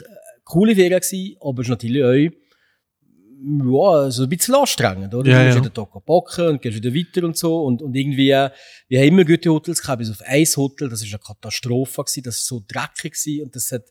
[0.54, 1.02] coole Ferien
[1.42, 2.34] aber es ist natürlich auch
[3.46, 5.30] ja, so ein bisschen anstrengend, oder?
[5.30, 5.64] Ja, du musst ja.
[5.64, 7.64] jeden Tag backen und gehst wieder weiter und so.
[7.64, 11.14] Und, und irgendwie, wir haben immer gute Hotels gehabt, bis auf ein Hotel, das ist
[11.14, 13.84] eine Katastrophe gewesen, das war so dreckig gewesen und das hat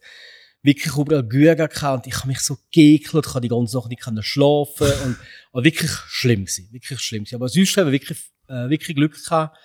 [0.63, 3.91] wirklich überall Gühe gehabt und ich habe mich so geekelt, ich habe die ganze Nacht
[3.91, 5.17] nicht schlafen und,
[5.51, 7.37] und wirklich schlimm gewesen, wirklich schlimm gewesen.
[7.37, 9.59] Aber sonst haben wir wirklich, äh, wirklich Glück gehabt,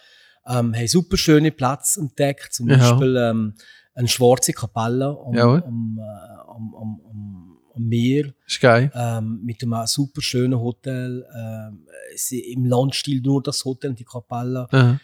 [0.48, 2.78] ähm, haben super schöne Plätze entdeckt, zum Ja.
[2.78, 3.54] Beispiel, ähm,
[3.98, 5.64] eine schwarze Kapelle am, Jawohl.
[5.66, 8.92] am, äh, am, am, am, am Meer ist geil.
[8.96, 11.86] ähm, mit einem super schönen Hotel, ähm,
[12.32, 14.68] im Landstil nur das Hotel und die Kapelle.
[14.72, 15.00] Aha.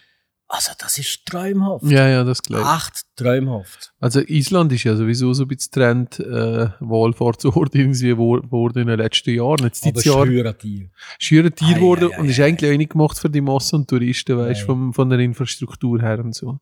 [0.46, 1.84] Also, das ist träumhaft.
[1.86, 2.76] Ja, ja, das glaube ich.
[2.76, 3.92] Echt träumhaft.
[3.98, 8.86] Also Island ist ja sowieso so ein bisschen Trend, äh, Wahlfahrtsort irgendwie wo- geworden in
[8.88, 9.64] den letzten Jahren.
[9.64, 10.90] Jetzt dieses Jahr schwöre Tier.
[11.18, 13.40] schüre Tier Ei, geworden ei, ei, und ist ei, eigentlich auch nicht gemacht für die
[13.40, 14.64] Massen und Touristen, weißt Ei.
[14.66, 16.60] vom von der Infrastruktur her und so.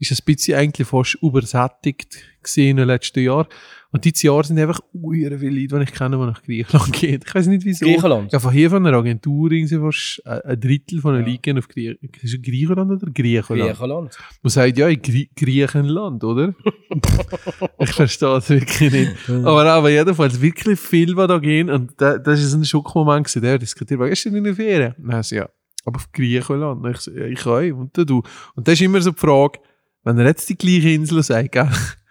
[0.00, 3.46] Ist ein bisschen eigentlich fast übersättigt gesehen in den letzten Jahren.
[3.92, 7.20] Und dieses Jahr sind einfach uhr viele Leute, die ich kenne, die nach Griechenland gehen.
[7.26, 7.84] Ich weiß nicht wieso.
[7.84, 8.32] Griechenland.
[8.32, 11.32] Ja, von hier von einer Agentur irgendwie fast ein Drittel von den Ja.
[11.32, 12.16] Leuten auf Griechenland.
[12.22, 13.68] Ist es Griechenland oder Griechenland?
[13.72, 14.18] Griechenland.
[14.42, 16.54] Man sagt ja in Grie Griechenland, oder?
[17.80, 19.28] ich verstehe es wirklich nicht.
[19.28, 21.68] Aber, aber jedenfalls wirklich viel, die da gehen.
[21.68, 23.42] Und da, das ist ein Schockmoment gewesen.
[23.42, 24.94] Der diskutiert, was ist denn in der Ferien?
[24.98, 25.48] Und dann so, ja,
[25.84, 26.86] aber auf Griechenland.
[26.96, 27.60] Ich ich auch.
[27.60, 28.22] Und du.
[28.54, 29.58] Und das ist immer so die Frage,
[30.04, 31.68] wenn er jetzt die gleiche Insel sagt, gell?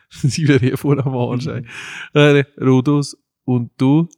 [0.09, 1.47] Sie wäre hier voll am Arsch.
[1.47, 1.63] ey.
[2.13, 4.09] Äh, Rhodos und du?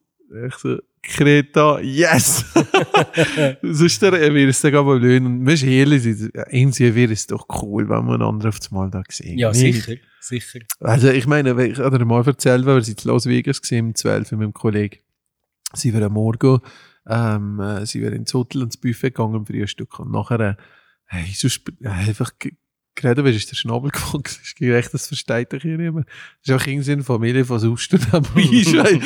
[0.48, 2.46] Ich so, Kreta, yes!
[3.62, 5.24] Sonst wäre es dann aber blöd.
[5.24, 8.72] Und wir sind ehrlich, irgendwie wäre es doch cool, wenn man einen anderen auf das
[8.72, 9.38] Mal da sehen.
[9.38, 9.84] Ja, Nicht?
[9.84, 10.00] sicher.
[10.20, 10.60] Sicher.
[10.80, 13.88] Also ich meine, ich habe dir mal erzählt, weil wir sind in Las Vegas gesehen,
[13.88, 15.00] um 12 mit meinem Kollegen.
[15.74, 16.60] Sie waren am Morgen,
[17.08, 20.56] ähm, äh, sie waren ins Hotel und ins Buffet gegangen am Frühstück und nachher, äh,
[21.06, 22.32] hey, sonst, äh, einfach
[23.02, 24.42] geredet, weil ist der Schnabel gewachsen.
[24.46, 26.08] Ich gehe echt, das versteht doch hier niemand.
[26.46, 29.00] Das ist auch irgendwie eine Familie von Susten ist, weil-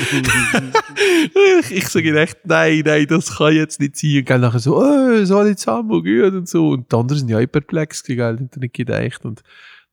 [1.61, 4.17] ich, ich sage echt, nein, nein, das kann jetzt nicht sein.
[4.17, 6.69] Und gell, nachher so, oh, soll ich zusammen, gut und so.
[6.69, 9.25] Und die anderen sind ja auch perplex, gell, und nicht gedacht.
[9.25, 9.41] Und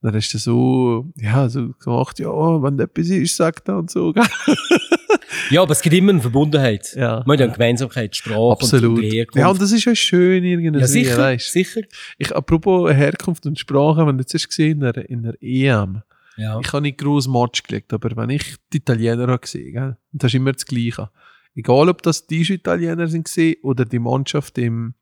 [0.03, 2.29] dann ist er so, ja, so gemacht, ja,
[2.62, 4.12] wenn etwas ist, sagt er und so.
[4.12, 4.25] gell.
[5.50, 6.94] Ja, aber es gibt immer eine Verbundenheit.
[6.94, 7.22] Ja.
[7.26, 8.98] Man hat ja eine Gemeinsamkeit, Sprache Absolut.
[8.98, 9.37] und Herkunft.
[9.38, 10.78] Ja, und das ist ja schön irgendwie.
[10.81, 11.52] ja, sicher, weißt.
[11.52, 11.81] sicher.
[12.18, 16.02] Ich, apropos Herkunft und Sprache, wenn du jetzt hast gesehen in der, in der EM,
[16.37, 16.59] Ja.
[16.61, 20.31] ich habe nicht groß Match gelegt, aber wenn ich die Italiener habe gesehen, und das
[20.31, 21.11] ist immer das Gleiche.
[21.55, 24.94] Egal, ob das die Italiener sind gesehen oder die Mannschaft im,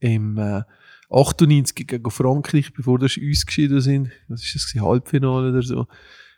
[0.00, 0.62] im äh,
[1.10, 5.86] 98 gegen Frankreich, bevor das uns geschieden sind, was ist das, Halbfinale oder so,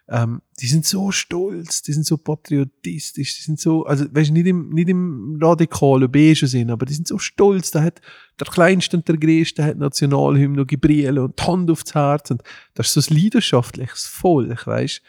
[0.08, 4.46] ähm, die sind so stolz, die sind so patriotistisch, die sind so, also weißt nicht
[4.46, 8.02] im, nicht im radikalen beige Sinn, aber die sind so stolz, da hat
[8.38, 12.42] der Kleinste und der Größte hat Nationalhymne gebrüllt und die Hand aufs Herz und
[12.74, 15.02] das ist so ein leidenschaftliches Volk, weißt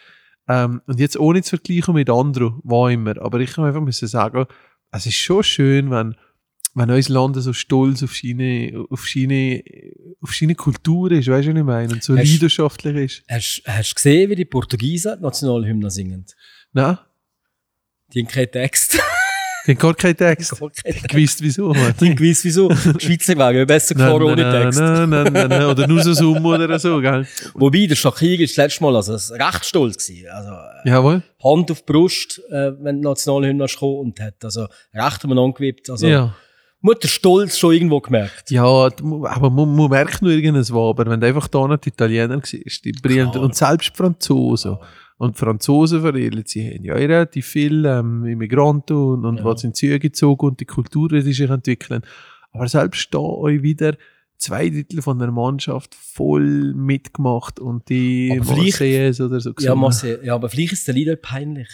[0.48, 4.46] ähm, und jetzt ohne zu vergleichen mit anderen, war immer, aber ich kann einfach sagen,
[4.92, 6.16] es ist schon schön, wenn
[6.78, 9.62] wenn unser Land so stolz auf seine, auf seine,
[10.20, 11.92] auf seine Kultur ist, weißt du, was ich meine?
[11.94, 13.22] Und so Hast- leidenschaftlich ist.
[13.28, 16.26] Hast hast du gesehen, wie die Portugiesen die Nationalhymne singen?
[16.72, 16.98] Nein,
[18.12, 18.92] Die haben keinen Text.
[19.66, 20.50] die haben gar keinen Text.
[20.60, 21.08] Gar keinen Text.
[21.08, 21.72] Gewusst wieso.
[21.72, 22.68] Die haben gewiss, wieso.
[22.68, 24.78] Die Schweizer wären besser gefahren ohne Text.
[24.78, 27.26] Nein, nein, nein, nein, oder nur so Summe oder so, gell?
[27.54, 30.28] Wobei, der Shakir ist das letzte Mal also, recht stolz gewesen.
[30.28, 31.22] Also, äh, Jawohl.
[31.42, 35.88] Hand auf die Brust, äh, wenn die Nationalhymne gekommen und hat also recht umeinander gewippt.
[35.88, 36.36] Also, Ja.
[36.94, 38.50] Den Stolz schon irgendwo gemerkt.
[38.50, 42.84] Ja, aber man, man merkt nur irgendwas aber wenn du einfach da nicht Italiener siehst,
[42.84, 44.76] die brillen, und selbst Franzosen.
[45.18, 49.44] Und die Franzosen verlieren, sie haben ja relativ viel ähm, Immigranten und, und Ja.
[49.44, 52.02] was sind Züge gezogen und die Kultur, die sich entwickeln.
[52.52, 53.96] Aber selbst da euch wieder
[54.38, 59.80] zwei Drittel von der Mannschaft voll mitgemacht und die Marseillaise oder so Ja, gesungen.
[59.80, 61.68] Marcel, ja, aber vielleicht ist der Lieder peinlich.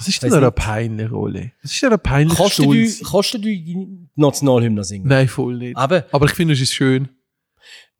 [0.00, 0.54] Was ist denn da nicht.
[0.56, 1.52] peinlich, Ole?
[1.62, 2.72] Was ist denn da peinlich Kannst du,
[3.10, 5.06] kannst du die Nationalhymne singen?
[5.06, 5.76] Nein, voll nicht.
[5.76, 7.08] Aber Aber ich finde, es ist schön.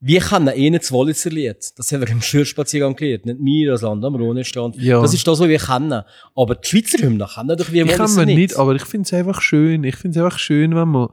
[0.00, 1.58] wir kennen eh nicht das Wolitzer Lied.
[1.76, 3.26] Das haben wir im Schürspaziergang gelernt.
[3.26, 4.76] Nicht mir, das Land am Rhonestrand.
[4.76, 5.00] Ja.
[5.02, 6.02] Das ist das, was wir kennen.
[6.34, 8.36] Aber die Schweizer Hymne kennen doch wir Ich kann Wolitzer man nicht.
[8.36, 9.84] nicht, aber ich finde es einfach schön.
[9.84, 11.08] Ich finde es einfach schön, wenn man,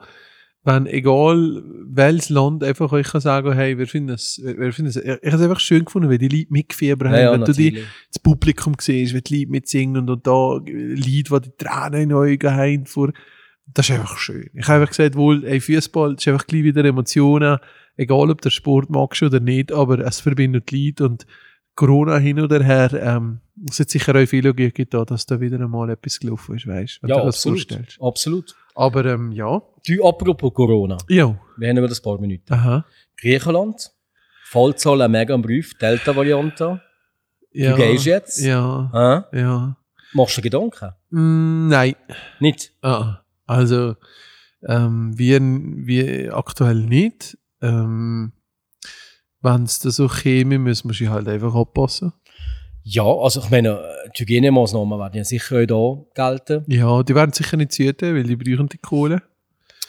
[0.67, 4.97] wenn egal welches Land einfach euch kann sagen, hey, wir finden es, wir, finden es,
[4.97, 7.71] ich habe es einfach schön gefunden, wenn die Leute mitgefiebert haben, ja, wenn du die,
[7.71, 7.87] natürlich.
[8.11, 12.09] das Publikum siehst, wenn die Leute mitsingen und, und da Lieder, die die Tränen in
[12.09, 13.13] den Augen haben, vor,
[13.67, 14.49] das ist einfach schön.
[14.53, 17.59] Ich habe einfach gesagt, wohl, ey, Fußball, ist einfach gleich wieder Emotionen,
[17.95, 21.25] egal ob der Sport magst oder nicht, aber es verbindet die Leute und
[21.75, 25.61] Corona hin oder her, ähm, es hat sicher auch viele gegeben, da, dass da wieder
[25.61, 27.59] einmal etwas gelaufen ist, weißt du, Ja, das absolut.
[27.59, 28.01] vorstellst.
[28.01, 28.55] Absolut.
[28.77, 29.59] Aber ähm, ja.
[29.87, 30.97] Du, apropos Corona.
[31.09, 31.35] Ja.
[31.57, 32.53] Wir haben über das paar Minuten.
[32.53, 32.85] Aha.
[33.19, 33.91] Griechenland.
[34.43, 35.75] Fallzahlen mega am Brief.
[35.79, 36.79] Delta-Variante.
[37.51, 37.71] Ja.
[37.71, 38.39] Du gehst jetzt.
[38.39, 39.25] Ja.
[39.31, 39.39] Hä?
[39.39, 39.77] Ja.
[40.13, 40.91] Machst du Gedanken?
[41.09, 41.95] Mm, nein.
[42.39, 42.71] Nicht?
[42.83, 43.95] Ah, also,
[44.67, 47.35] ähm, wir, wir aktuell nicht.
[47.61, 48.31] Ähm,
[49.41, 52.13] Wenn es da so käme, müssen wir sie halt einfach abpassen.
[52.89, 53.83] Ja, also ich meine,
[54.15, 56.63] die Hygienemaßnahmen werden ja sicher auch da gelten.
[56.71, 59.23] Ja, die werden sicher nicht züten, weil die brauchen die Kohle.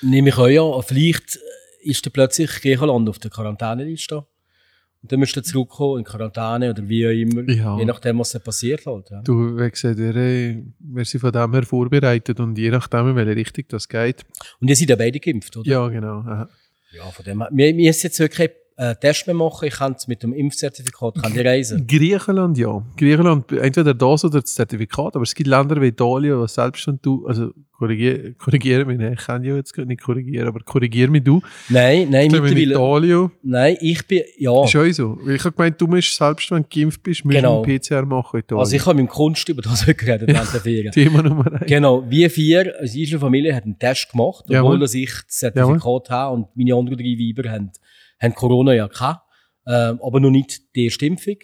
[0.03, 0.83] Nehme ich auch ja.
[0.83, 1.39] Vielleicht
[1.81, 4.17] ist dann plötzlich Griechenland auf der Quarantäneliste.
[4.17, 7.49] Und dann müsst ihr zurückkommen in Quarantäne oder wie auch immer.
[7.49, 7.79] Ja.
[7.79, 9.09] Je nachdem, was dann passiert halt.
[9.11, 9.23] Ja.
[9.23, 13.15] Du, wie gesagt, wir, äh, wir sind von dem her vorbereitet und je nachdem, in
[13.15, 14.25] welche Richtung das geht.
[14.61, 15.71] Und ihr seid ja beide geimpft, oder?
[15.71, 16.19] Ja, genau.
[16.23, 16.49] Aha.
[16.91, 17.49] Ja, von dem her.
[17.53, 21.33] Mir, mir ist jetzt wirklich einen Test mehr machen, ich kann mit dem Impfzertifikat kann
[21.37, 21.85] ich reisen.
[21.87, 22.81] Griechenland, ja.
[22.97, 27.01] Griechenland, entweder das oder das Zertifikat, aber es gibt Länder wie Italien, wo selbst wenn
[27.03, 31.25] du, also korrigiere, korrigiere mich, nicht, ich kann ja jetzt nicht korrigieren, aber korrigiere mich
[31.25, 31.41] du.
[31.69, 32.75] Nein, nein, Ich glaube, in mittlerweile.
[32.75, 34.65] Italien Nein, ich bin, ja.
[34.65, 35.19] ist auch so.
[35.29, 37.63] Ich habe gemeint, du musst selbst, wenn du geimpft bist, musst Genau.
[37.65, 38.61] du einen PCR machen in Italien.
[38.61, 40.93] Also ich habe mit dem Kunst über das geredet während der Ferien.
[40.93, 41.67] Thema Nummer eins.
[41.67, 46.11] Genau, wir vier, als unsere Familie, hat einen Test gemacht, obwohl dass ich das Zertifikat
[46.11, 47.73] habe und meine anderen drei Weiber haben,
[48.21, 49.23] haben Corona ja gehabt,
[49.67, 51.37] ähm, aber noch nicht die erste Impfung.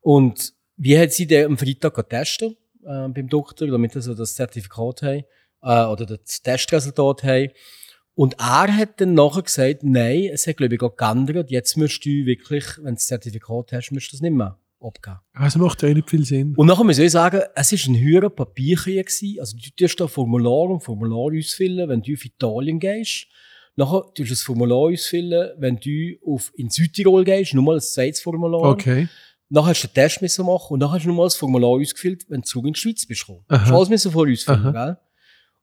[0.00, 5.02] Und wir haben sie dann am Freitag getestet äh, beim Doktor, damit sie das Zertifikat
[5.02, 5.24] haben
[5.62, 7.50] äh, oder das Testresultat haben.
[8.14, 12.04] Und er hat dann nachher gesagt, nein, es hat glaube ich gerade geändert, jetzt musst
[12.04, 15.18] du wirklich, wenn du das Zertifikat hast, musst du das nicht mehr abgeben.
[15.32, 16.54] Also macht ja nicht viel Sinn.
[16.56, 19.08] Und nachher muss ich sagen, es war ein höherer Papierkrieg.
[19.38, 23.26] Also du tust da Formular und Formular ausfüllen, wenn du auf Italien gehst.
[23.76, 28.22] Nachher tust du das Formular ausfüllen, wenn du auf, in Südtirol gehst, nochmal ein zweites
[28.22, 28.62] Formular.
[28.62, 29.08] Okay.
[29.50, 32.24] Nachher hast du den Test müssen machen und nachher hast du nochmal das Formular ausgefüllt,
[32.28, 33.44] wenn du zurück in die Schweiz bist gekommen.
[33.48, 33.66] Aha.
[33.66, 34.96] Hast alles müssen vorher ausfüllen, gell?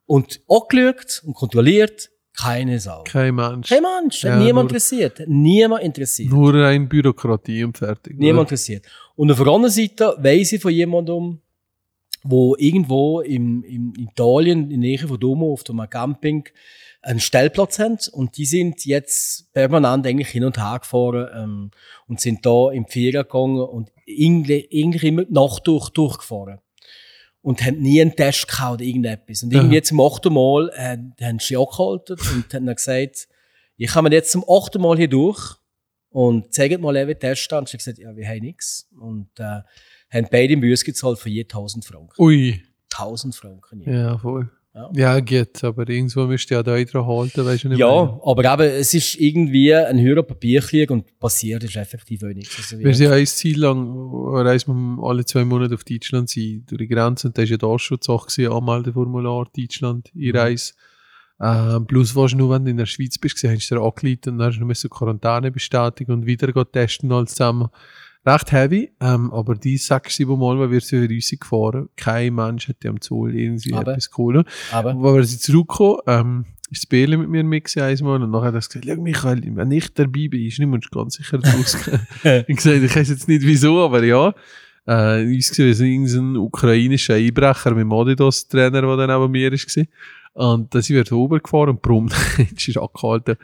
[0.06, 3.04] Und angeschaut und kontrolliert, keine Sau.
[3.04, 3.70] Kein Mensch.
[3.70, 5.22] Kein Mensch, Ja, niemand interessiert.
[5.28, 6.30] Niemand interessiert.
[6.30, 8.18] Nur rein Bürokratie und fertig.
[8.18, 8.42] Niemand oder?
[8.42, 8.86] interessiert.
[9.16, 11.40] Und auf der anderen Seite weiss ich von jemandem,
[12.24, 16.46] wo irgendwo im, im Italien, in der Nähe von Domo, auf dem Camping,
[17.04, 18.00] einen Stellplatz haben.
[18.12, 21.72] Und die sind jetzt permanent eigentlich hin und her gefahren, ähm,
[22.08, 26.60] und sind da im Ferien gegangen und irgendwie, irgendwie immer die Nacht durch, durchgefahren.
[27.42, 29.44] Und haben nie einen Test gehabt oder irgendetwas.
[29.44, 29.84] Und irgendwie Aha.
[29.84, 33.28] zum achten Mal, äh, haben sie angehalten und haben dann gesagt,
[33.76, 35.56] ich komme jetzt zum achten Mal hier durch
[36.10, 37.60] und zeigt mal eben Test an.
[37.60, 38.88] Und sie haben gesagt, ja, wir haben nichts.
[38.98, 39.62] Und äh,
[40.10, 42.22] haben beide Müsse gezahlt für je 1000 Franken.
[42.22, 42.64] Ui.
[42.94, 43.82] 1000 Franken.
[43.82, 44.50] Ja, Ja, voll.
[44.76, 44.90] Ja.
[44.96, 45.64] Ja, geht.
[45.64, 48.94] Aber irgendwo müsst ihr ja da dran halten, weißt du nicht ja aber eben, es
[48.96, 52.58] ist irgendwie ein höherer Papierkrieg und passiert ist effektiv auch nichts.
[52.58, 53.94] Also, Wir sind ja ein Ziel lang,
[54.34, 57.28] reisen wir alle zwei Monate auf Deutschland sein, durch die Grenze.
[57.28, 60.30] Und da war ja da schon die Sache, gewesen, Anmeldeformular Deutschland, Mhm.
[60.30, 60.74] Einreise.
[61.40, 64.28] Äh, plus warst du nur, wenn du in der Schweiz bist, hast du dir angeleitet
[64.28, 67.70] und dann hast du noch Quarantäne bestätigen und wieder testen alles zusammen.
[68.26, 72.70] Recht heavy, ähm, aber die sechs, sieben Mal, wo wir zu Rüsi gefahren, kein Mensch
[72.70, 74.48] hat am Zoll irgendwie Aber- etwas geholt.
[74.72, 78.32] aber, Wo wir sind zurückgekommen, ähm, ist das Bärli mit mir mit gewesen einmal und
[78.32, 82.00] nachher hat er gesagt, schau Michael, wenn ich dabei bin, ist nicht ganz sicher rausgehen.
[82.48, 84.34] ich gesagt, ich weiß jetzt nicht wieso, aber ja.
[84.86, 89.86] Äh, uns gesehen, es irgendein ukrainischer Einbrecher mit dem Adidas-Trainer, der dann neben mir war.
[90.56, 92.14] Und dann sind wir da oben gefahren und prompt
[92.58, 93.36] ist er angehalten.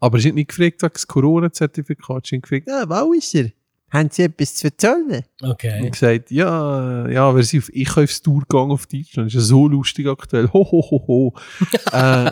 [0.00, 2.26] Aber sie hat nicht gefragt, wegen das Corona-Zertifikat.
[2.26, 3.50] Sie hat gefragt, ah, wo ist er?
[3.92, 5.22] Haben Sie etwas zu erzählen?
[5.42, 5.82] okay.
[5.82, 9.26] Und gesagt, ja, ja, wir sind auf Einkaufstour gegangen auf Deutschland.
[9.26, 10.48] Das ist ja so lustig aktuell.
[10.52, 11.34] Ho, ho, ho, ho.
[11.92, 12.30] äh,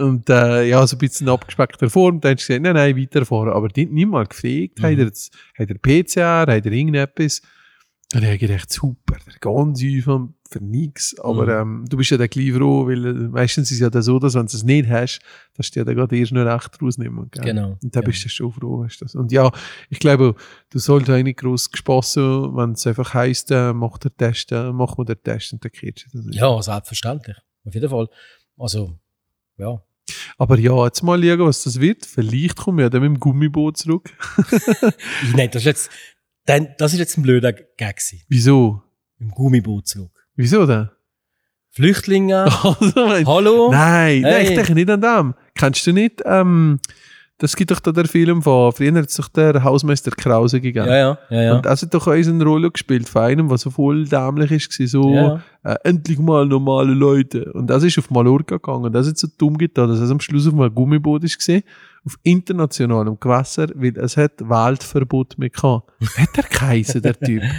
[0.00, 2.20] und äh, ja, so ein bisschen in abgespeckter Form.
[2.20, 3.52] Dann hat sie gesagt, nein, nein, weiterfahren.
[3.52, 4.82] Aber die hat niemand gefragt, Mhm.
[4.82, 7.42] hat, er jetzt, hat er PCR, hat er irgendetwas?
[8.14, 10.20] Und ich habe gedacht, super, der ganz einfach
[10.52, 11.18] für nichts.
[11.20, 11.80] Aber Mhm.
[11.80, 14.18] ähm, du bist ja dann gleich froh, weil äh, meistens ist es ja dann so,
[14.18, 15.20] dass wenn du es nicht hast,
[15.54, 17.28] dass du ja dann gerade erst noch recht rausnehmen.
[17.30, 17.44] Gell?
[17.44, 17.78] Genau.
[17.82, 18.06] Und da Ja.
[18.06, 19.14] bist du schon froh, hast das.
[19.14, 19.50] Und ja,
[19.90, 20.34] ich glaube,
[20.70, 24.72] du solltest auch nicht gross gespassen, wenn es einfach heisst, äh, mach den Test, äh,
[24.72, 26.36] mach mal den Test und dann kriegst du das.
[26.36, 27.36] Ja, selbstverständlich.
[27.64, 28.08] Auf jeden Fall.
[28.58, 28.98] Also,
[29.56, 29.82] ja.
[30.36, 32.04] Aber ja, jetzt mal schauen, was das wird.
[32.04, 34.10] Vielleicht kommen wir ja dann mit dem Gummiboot zurück.
[35.36, 35.90] Nein, das ist jetzt,
[36.46, 38.22] dann, das ist jetzt ein blöder Gag gewesen.
[38.28, 38.82] Wieso?
[39.20, 40.21] Im Gummiboot zurück.
[40.36, 40.88] Wieso denn?
[41.70, 43.70] Flüchtlinge, Also, hallo?
[43.70, 44.42] Nein, nein, Hey.
[44.48, 45.34] ich denke nicht an dem.
[45.54, 46.80] Kennst du nicht, ähm,
[47.38, 50.86] das gibt doch da der Film von, früher hat es doch der Hausmeister Krause gegeben.
[50.86, 51.54] Ja, ja, ja, ja.
[51.56, 54.70] Und das hat doch auch eine Rolle gespielt von einem, der so voll dämlich ist,
[54.70, 55.42] gewesen, so, Ja.
[55.64, 57.50] äh, endlich mal normale Leute.
[57.54, 58.84] Und das ist auf Mallorca gegangen.
[58.84, 61.62] Und das hat so dumm getan, dass es am Schluss auf einem Gummiboot ist gesehen,
[62.04, 65.90] auf internationalem Gewässer, weil es hat Weltverbot mehr gehabt.
[66.18, 67.42] Hat der geheißen, der Typ?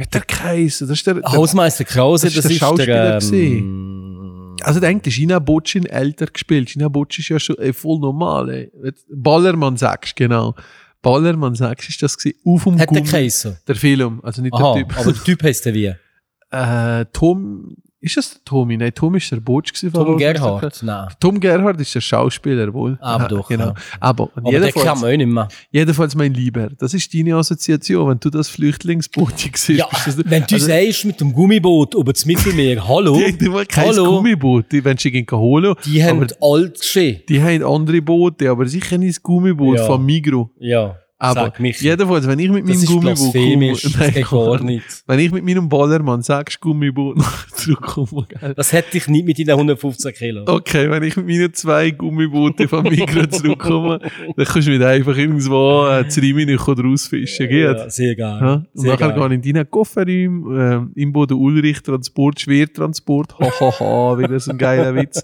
[0.00, 0.88] Hat der geheißen?
[0.88, 4.80] Das ist der, der Hausmeister Krause, das das, ist der ist Schauspieler der, ähm, also
[4.80, 6.68] denkt, Gina Botschin älter gespielt.
[6.68, 8.48] Gina Botsch ist ja schon ey, voll normal.
[8.50, 8.70] Ey.
[9.08, 10.54] Ballermann sagst, genau.
[11.02, 13.02] Ballermann sagst, ist das gewesen, auf dem hat der Gummi.
[13.10, 13.56] geheißen?
[13.66, 14.98] Der Film, also nicht Aha, der Typ.
[14.98, 15.94] aber der Typ heisst der wie?
[16.52, 18.76] Äh, Tom, ist das der Tommy?
[18.76, 20.18] Nein, Tom ist der Botsch Tom?
[20.18, 20.86] Krause.
[20.86, 21.08] Nein.
[21.20, 22.96] Tom Gerhardt ist der Schauspieler wohl.
[23.00, 23.66] Aber Ja, doch, Genau.
[23.66, 23.74] ja.
[24.00, 25.48] Aber, Aber den kennt jedenfalls, man auch nicht mehr.
[25.70, 29.68] jedenfalls, mein Lieber, das ist deine Assoziation, wenn du das Flüchtlingsboot siehst.
[29.70, 33.38] Ja, du- wenn du also, sagst, mit dem Gummiboot über das Mittelmeer, hallo, Die haben
[33.38, 34.16] immer kein Hallo?
[34.16, 35.74] Gummiboot, die, wenn sie holen.
[35.84, 37.20] die haben aber alt geschehen.
[37.28, 39.86] die haben andere Boote, aber sicher nicht das Gummiboot Ja.
[39.86, 40.50] von Migro.
[40.58, 40.96] Ja.
[41.22, 45.02] Aber jedenfalls, wenn ich mit Das meinem ist Gummiboot nicht.
[45.06, 47.18] Wenn ich mit meinem Ballermann sagst, Gummiboot
[47.54, 48.54] zurückkomme, gell?
[48.54, 50.44] Das hätte ich nicht mit deinen 115 Kilo.
[50.46, 53.98] Okay, wenn ich mit meinen zwei Gummibooten vom Mikro zurückkomme,
[54.34, 57.76] dann kannst du mich einfach irgendwo äh, zu Rimini rausfischen, geht?
[57.76, 58.38] Ja, sehr geil.
[58.40, 58.52] Ja?
[58.54, 59.28] Und Sehr nachher geil.
[59.28, 64.58] gehe ich in deinen Kofferraum, ähm, im Boden Ulrich Transport, Schwertransport, hahaha, wieder so ein
[64.58, 65.22] geiler Witz.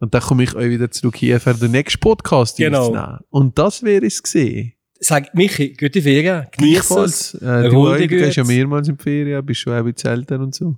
[0.00, 2.86] Und dann komme ich euch wieder zurück hier für den nächsten Podcast Genau.
[2.88, 3.18] aufzunehmen.
[3.30, 4.72] Und das wäre es gesehen.
[5.00, 6.56] Sag, Michi, gute Ferien, es.
[6.56, 10.40] Gleichfalls, äh, du, auch, gehst ja mehrmals in die Ferien, bist schon auch bei Zelten
[10.40, 10.76] und so.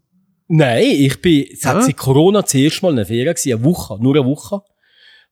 [0.49, 1.83] Nein, ich bin seit Ja?
[1.83, 4.63] seit Corona zuerst mal in der Ferien gewesen, eine Woche, nur eine Woche.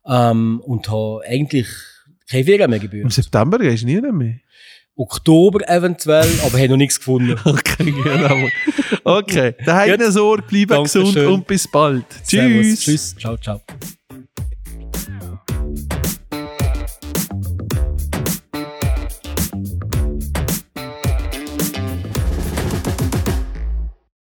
[0.06, 1.66] Ähm, und habe eigentlich
[2.30, 3.12] keine Ferien mehr Im gebührt.
[3.12, 4.36] September gehst du nie mehr.
[4.94, 7.38] Oktober eventuell, aber habe noch nichts gefunden.
[7.44, 8.48] Okay, genau.
[9.04, 10.12] Okay, daheim Gut.
[10.12, 11.04] Sorge, bleib Dankeschön.
[11.04, 12.04] gesund und bis bald.
[12.22, 12.66] Servus.
[12.66, 12.80] Tschüss.
[12.80, 13.16] Tschüss.
[13.18, 13.60] Ciao, ciao.